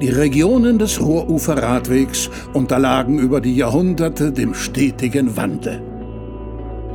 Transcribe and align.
Die 0.00 0.08
Regionen 0.08 0.78
des 0.78 0.98
Ruhruferradwegs 0.98 2.30
unterlagen 2.54 3.18
über 3.18 3.42
die 3.42 3.54
Jahrhunderte 3.54 4.32
dem 4.32 4.54
stetigen 4.54 5.36
Wandel. 5.36 5.82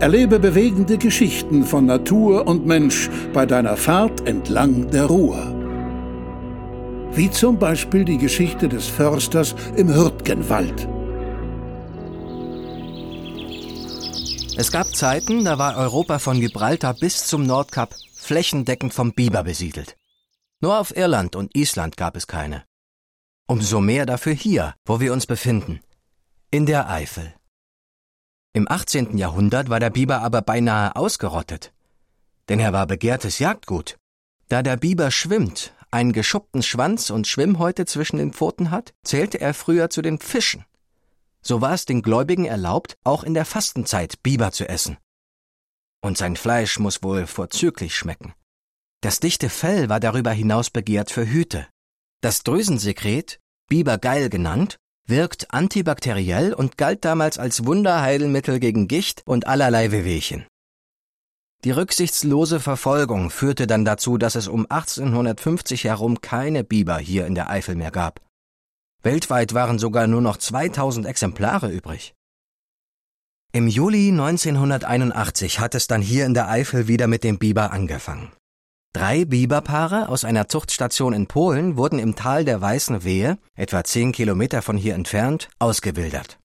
Erlebe 0.00 0.38
bewegende 0.38 0.96
Geschichten 0.96 1.64
von 1.64 1.84
Natur 1.84 2.46
und 2.46 2.64
Mensch 2.64 3.10
bei 3.34 3.44
deiner 3.44 3.76
Fahrt 3.76 4.26
entlang 4.26 4.90
der 4.90 5.04
Ruhr. 5.06 5.54
Wie 7.12 7.30
zum 7.30 7.58
Beispiel 7.58 8.06
die 8.06 8.18
Geschichte 8.18 8.66
des 8.66 8.86
Försters 8.86 9.54
im 9.76 9.94
Hürtgenwald. 9.94 10.88
Es 14.56 14.72
gab 14.72 14.86
Zeiten, 14.86 15.44
da 15.44 15.58
war 15.58 15.76
Europa 15.76 16.18
von 16.18 16.40
Gibraltar 16.40 16.94
bis 16.94 17.26
zum 17.26 17.44
Nordkap 17.44 17.94
flächendeckend 18.14 18.94
vom 18.94 19.12
Biber 19.12 19.44
besiedelt. 19.44 19.96
Nur 20.60 20.78
auf 20.78 20.96
Irland 20.96 21.36
und 21.36 21.54
Island 21.54 21.98
gab 21.98 22.16
es 22.16 22.26
keine. 22.26 22.64
Umso 23.48 23.80
mehr 23.80 24.06
dafür 24.06 24.32
hier, 24.32 24.74
wo 24.84 24.98
wir 24.98 25.12
uns 25.12 25.24
befinden, 25.24 25.80
in 26.50 26.66
der 26.66 26.90
Eifel. 26.90 27.32
Im 28.52 28.68
18. 28.68 29.16
Jahrhundert 29.18 29.68
war 29.68 29.78
der 29.78 29.90
Biber 29.90 30.20
aber 30.22 30.42
beinahe 30.42 30.96
ausgerottet, 30.96 31.72
denn 32.48 32.58
er 32.58 32.72
war 32.72 32.88
begehrtes 32.88 33.38
Jagdgut. 33.38 33.98
Da 34.48 34.62
der 34.62 34.76
Biber 34.76 35.12
schwimmt, 35.12 35.74
einen 35.92 36.12
geschuppten 36.12 36.64
Schwanz 36.64 37.10
und 37.10 37.28
Schwimmhäute 37.28 37.86
zwischen 37.86 38.16
den 38.16 38.32
Pfoten 38.32 38.72
hat, 38.72 38.94
zählte 39.04 39.40
er 39.40 39.54
früher 39.54 39.90
zu 39.90 40.02
den 40.02 40.18
Fischen. 40.18 40.64
So 41.40 41.60
war 41.60 41.74
es 41.74 41.84
den 41.84 42.02
Gläubigen 42.02 42.46
erlaubt, 42.46 42.96
auch 43.04 43.22
in 43.22 43.34
der 43.34 43.44
Fastenzeit 43.44 44.24
Biber 44.24 44.50
zu 44.50 44.68
essen. 44.68 44.98
Und 46.00 46.18
sein 46.18 46.34
Fleisch 46.34 46.80
muss 46.80 47.04
wohl 47.04 47.28
vorzüglich 47.28 47.94
schmecken. 47.94 48.34
Das 49.02 49.20
dichte 49.20 49.50
Fell 49.50 49.88
war 49.88 50.00
darüber 50.00 50.32
hinaus 50.32 50.70
begehrt 50.70 51.12
für 51.12 51.24
Hüte. 51.24 51.68
Das 52.20 52.42
Drüsensekret, 52.42 53.40
Bibergeil 53.68 54.28
genannt, 54.28 54.76
wirkt 55.06 55.52
antibakteriell 55.52 56.52
und 56.52 56.76
galt 56.76 57.04
damals 57.04 57.38
als 57.38 57.64
Wunderheilmittel 57.64 58.58
gegen 58.58 58.88
Gicht 58.88 59.22
und 59.26 59.46
allerlei 59.46 59.92
Wehwehchen. 59.92 60.46
Die 61.64 61.70
rücksichtslose 61.70 62.60
Verfolgung 62.60 63.30
führte 63.30 63.66
dann 63.66 63.84
dazu, 63.84 64.18
dass 64.18 64.34
es 64.34 64.46
um 64.46 64.66
1850 64.68 65.84
herum 65.84 66.20
keine 66.20 66.64
Biber 66.64 66.98
hier 66.98 67.26
in 67.26 67.34
der 67.34 67.50
Eifel 67.50 67.74
mehr 67.74 67.90
gab. 67.90 68.20
Weltweit 69.02 69.54
waren 69.54 69.78
sogar 69.78 70.06
nur 70.06 70.20
noch 70.20 70.36
2000 70.36 71.06
Exemplare 71.06 71.70
übrig. 71.70 72.14
Im 73.52 73.68
Juli 73.68 74.08
1981 74.10 75.60
hat 75.60 75.74
es 75.74 75.86
dann 75.86 76.02
hier 76.02 76.26
in 76.26 76.34
der 76.34 76.48
Eifel 76.48 76.88
wieder 76.88 77.06
mit 77.06 77.24
dem 77.24 77.38
Biber 77.38 77.72
angefangen. 77.72 78.32
Drei 78.96 79.26
Biberpaare 79.26 80.08
aus 80.08 80.24
einer 80.24 80.48
Zuchtstation 80.48 81.12
in 81.12 81.26
Polen 81.26 81.76
wurden 81.76 81.98
im 81.98 82.16
Tal 82.16 82.46
der 82.46 82.62
Weißen 82.62 83.04
Wehe, 83.04 83.36
etwa 83.54 83.84
zehn 83.84 84.10
Kilometer 84.10 84.62
von 84.62 84.78
hier 84.78 84.94
entfernt, 84.94 85.50
ausgewildert. 85.58 86.38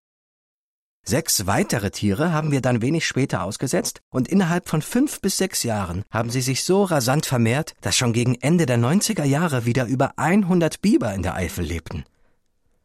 Sechs 1.05 1.47
weitere 1.47 1.91
Tiere 1.91 2.33
haben 2.33 2.51
wir 2.51 2.59
dann 2.59 2.81
wenig 2.81 3.07
später 3.07 3.43
ausgesetzt 3.43 4.01
und 4.09 4.27
innerhalb 4.27 4.67
von 4.67 4.81
fünf 4.81 5.21
bis 5.21 5.37
sechs 5.37 5.63
Jahren 5.63 6.03
haben 6.11 6.29
sie 6.29 6.41
sich 6.41 6.65
so 6.65 6.83
rasant 6.83 7.25
vermehrt, 7.25 7.73
dass 7.79 7.95
schon 7.95 8.11
gegen 8.11 8.35
Ende 8.35 8.65
der 8.65 8.77
90er 8.77 9.23
Jahre 9.23 9.65
wieder 9.65 9.85
über 9.85 10.11
100 10.17 10.81
Biber 10.81 11.13
in 11.13 11.23
der 11.23 11.35
Eifel 11.35 11.63
lebten. 11.63 12.03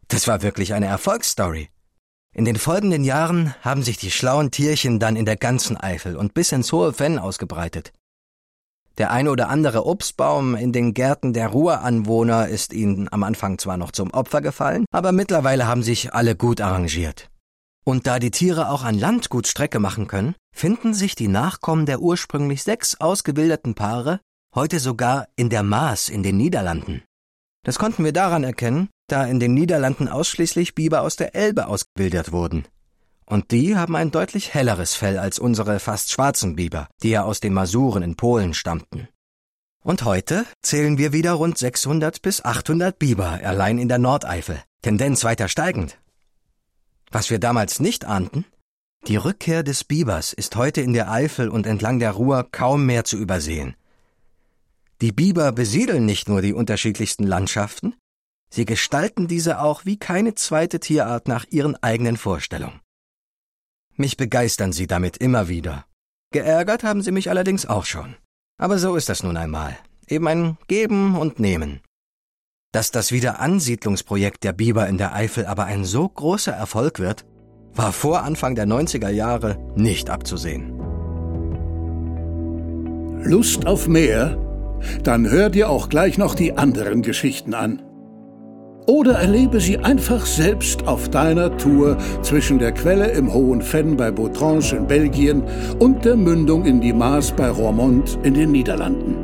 Das 0.06 0.28
war 0.28 0.42
wirklich 0.42 0.74
eine 0.74 0.86
Erfolgsstory. 0.86 1.70
In 2.32 2.44
den 2.44 2.54
folgenden 2.56 3.02
Jahren 3.02 3.52
haben 3.62 3.82
sich 3.82 3.96
die 3.96 4.12
schlauen 4.12 4.52
Tierchen 4.52 5.00
dann 5.00 5.16
in 5.16 5.24
der 5.24 5.36
ganzen 5.36 5.76
Eifel 5.76 6.14
und 6.14 6.34
bis 6.34 6.52
ins 6.52 6.70
hohe 6.70 6.92
Fenn 6.92 7.18
ausgebreitet. 7.18 7.92
Der 8.98 9.10
ein 9.10 9.28
oder 9.28 9.50
andere 9.50 9.84
Obstbaum 9.84 10.54
in 10.54 10.72
den 10.72 10.94
Gärten 10.94 11.34
der 11.34 11.48
Ruhranwohner 11.48 12.48
ist 12.48 12.72
ihnen 12.72 13.12
am 13.12 13.22
Anfang 13.24 13.58
zwar 13.58 13.76
noch 13.76 13.90
zum 13.90 14.10
Opfer 14.12 14.40
gefallen, 14.40 14.86
aber 14.90 15.12
mittlerweile 15.12 15.66
haben 15.66 15.82
sich 15.82 16.14
alle 16.14 16.34
gut 16.34 16.62
arrangiert. 16.62 17.30
Und 17.84 18.06
da 18.06 18.18
die 18.18 18.30
Tiere 18.30 18.70
auch 18.70 18.82
an 18.82 18.98
Land 18.98 19.28
gut 19.28 19.46
Strecke 19.46 19.78
machen 19.80 20.08
können, 20.08 20.34
finden 20.54 20.94
sich 20.94 21.14
die 21.14 21.28
Nachkommen 21.28 21.86
der 21.86 22.00
ursprünglich 22.00 22.62
sechs 22.62 22.98
ausgebilderten 22.98 23.74
Paare 23.74 24.20
heute 24.54 24.80
sogar 24.80 25.28
in 25.36 25.50
der 25.50 25.62
Maas 25.62 26.08
in 26.08 26.22
den 26.22 26.38
Niederlanden. 26.38 27.02
Das 27.64 27.78
konnten 27.78 28.04
wir 28.04 28.12
daran 28.12 28.44
erkennen, 28.44 28.88
da 29.08 29.26
in 29.26 29.38
den 29.38 29.52
Niederlanden 29.52 30.08
ausschließlich 30.08 30.74
Biber 30.74 31.02
aus 31.02 31.16
der 31.16 31.34
Elbe 31.34 31.66
ausgebildet 31.66 32.32
wurden. 32.32 32.66
Und 33.26 33.50
die 33.50 33.76
haben 33.76 33.96
ein 33.96 34.12
deutlich 34.12 34.54
helleres 34.54 34.94
Fell 34.94 35.18
als 35.18 35.38
unsere 35.38 35.80
fast 35.80 36.12
schwarzen 36.12 36.54
Biber, 36.54 36.88
die 37.02 37.10
ja 37.10 37.24
aus 37.24 37.40
den 37.40 37.52
Masuren 37.52 38.02
in 38.02 38.14
Polen 38.14 38.54
stammten. 38.54 39.08
Und 39.82 40.04
heute 40.04 40.46
zählen 40.62 40.96
wir 40.96 41.12
wieder 41.12 41.32
rund 41.32 41.58
600 41.58 42.22
bis 42.22 42.44
800 42.44 42.98
Biber 42.98 43.40
allein 43.42 43.78
in 43.78 43.88
der 43.88 43.98
Nordeifel, 43.98 44.62
Tendenz 44.82 45.24
weiter 45.24 45.48
steigend. 45.48 45.98
Was 47.10 47.30
wir 47.30 47.38
damals 47.38 47.80
nicht 47.80 48.04
ahnten, 48.04 48.44
die 49.06 49.16
Rückkehr 49.16 49.62
des 49.62 49.84
Bibers 49.84 50.32
ist 50.32 50.56
heute 50.56 50.80
in 50.80 50.92
der 50.92 51.10
Eifel 51.10 51.48
und 51.48 51.66
entlang 51.66 51.98
der 51.98 52.12
Ruhr 52.12 52.48
kaum 52.50 52.86
mehr 52.86 53.04
zu 53.04 53.16
übersehen. 53.16 53.76
Die 55.00 55.12
Biber 55.12 55.52
besiedeln 55.52 56.06
nicht 56.06 56.28
nur 56.28 56.42
die 56.42 56.52
unterschiedlichsten 56.52 57.24
Landschaften, 57.24 57.94
sie 58.50 58.64
gestalten 58.64 59.28
diese 59.28 59.60
auch 59.60 59.84
wie 59.84 59.98
keine 59.98 60.34
zweite 60.34 60.80
Tierart 60.80 61.28
nach 61.28 61.44
ihren 61.50 61.76
eigenen 61.82 62.16
Vorstellungen. 62.16 62.80
Mich 63.96 64.18
begeistern 64.18 64.72
sie 64.72 64.86
damit 64.86 65.16
immer 65.16 65.48
wieder. 65.48 65.86
Geärgert 66.32 66.84
haben 66.84 67.00
sie 67.00 67.12
mich 67.12 67.30
allerdings 67.30 67.64
auch 67.64 67.86
schon. 67.86 68.16
Aber 68.58 68.78
so 68.78 68.94
ist 68.94 69.08
das 69.08 69.22
nun 69.22 69.36
einmal. 69.36 69.76
Eben 70.06 70.28
ein 70.28 70.58
Geben 70.68 71.16
und 71.16 71.40
Nehmen. 71.40 71.80
Dass 72.72 72.90
das 72.90 73.10
Wiederansiedlungsprojekt 73.10 74.44
der 74.44 74.52
Biber 74.52 74.86
in 74.86 74.98
der 74.98 75.14
Eifel 75.14 75.46
aber 75.46 75.64
ein 75.64 75.84
so 75.84 76.06
großer 76.08 76.52
Erfolg 76.52 76.98
wird, 76.98 77.24
war 77.72 77.92
vor 77.92 78.22
Anfang 78.22 78.54
der 78.54 78.66
90er 78.66 79.08
Jahre 79.08 79.58
nicht 79.76 80.10
abzusehen. 80.10 80.72
Lust 83.22 83.66
auf 83.66 83.88
mehr? 83.88 84.38
Dann 85.02 85.28
hör 85.28 85.48
dir 85.48 85.70
auch 85.70 85.88
gleich 85.88 86.18
noch 86.18 86.34
die 86.34 86.56
anderen 86.56 87.00
Geschichten 87.00 87.54
an 87.54 87.85
oder 88.86 89.14
erlebe 89.14 89.60
sie 89.60 89.78
einfach 89.78 90.24
selbst 90.24 90.86
auf 90.86 91.08
deiner 91.08 91.56
Tour 91.56 91.98
zwischen 92.22 92.58
der 92.58 92.72
Quelle 92.72 93.10
im 93.10 93.32
Hohen 93.32 93.60
Fenn 93.62 93.96
bei 93.96 94.10
Bautrange 94.10 94.76
in 94.76 94.86
Belgien 94.86 95.42
und 95.78 96.04
der 96.04 96.16
Mündung 96.16 96.64
in 96.64 96.80
die 96.80 96.92
Maas 96.92 97.32
bei 97.32 97.50
Roermond 97.50 98.18
in 98.22 98.34
den 98.34 98.52
Niederlanden. 98.52 99.16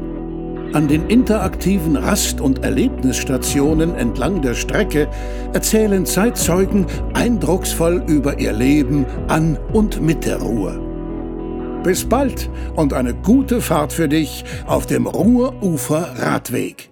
An 0.73 0.89
den 0.89 1.09
interaktiven 1.09 1.97
Rast- 1.97 2.41
und 2.41 2.65
Erlebnisstationen 2.65 3.95
entlang 3.95 4.41
der 4.41 4.55
Strecke 4.55 5.07
erzählen 5.53 6.07
Zeitzeugen 6.07 6.87
eindrucksvoll 7.13 8.03
über 8.07 8.39
ihr 8.39 8.55
Leben 8.55 9.05
an 9.29 9.59
und 9.73 10.01
mit 10.01 10.25
der 10.25 10.41
Ruhr. 10.41 10.81
Bis 11.83 12.05
bald 12.05 12.49
und 12.75 12.95
eine 12.95 13.13
gute 13.13 13.61
Fahrt 13.61 13.93
für 13.93 14.09
dich 14.09 14.45
auf 14.67 14.87
dem 14.87 15.07
Ruhrufer 15.07 16.15
Radweg. 16.17 16.92